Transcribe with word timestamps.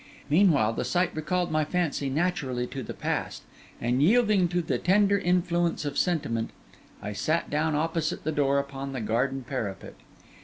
Meanwhile 0.31 0.73
the 0.73 0.83
sight 0.83 1.11
recalled 1.15 1.51
my 1.51 1.63
fancy 1.63 2.09
naturally 2.09 2.65
to 2.65 2.81
the 2.81 2.95
past; 2.95 3.43
and 3.79 4.01
yielding 4.01 4.47
to 4.47 4.63
the 4.63 4.79
tender 4.79 5.19
influence 5.19 5.85
of 5.85 5.95
sentiment, 5.95 6.49
I 7.03 7.13
sat 7.13 7.51
down 7.51 7.75
opposite 7.75 8.23
the 8.23 8.31
door 8.31 8.57
upon 8.57 8.93
the 8.93 9.01
garden 9.01 9.43
parapet. 9.47 9.93